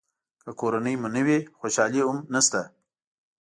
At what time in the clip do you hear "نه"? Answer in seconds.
1.15-1.21